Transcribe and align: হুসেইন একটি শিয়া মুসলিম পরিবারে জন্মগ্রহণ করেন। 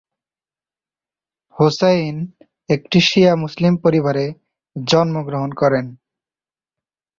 হুসেইন 1.55 2.15
একটি 2.69 2.97
শিয়া 3.01 3.33
মুসলিম 3.35 3.73
পরিবারে 3.77 4.25
জন্মগ্রহণ 4.75 5.49
করেন। 5.51 5.85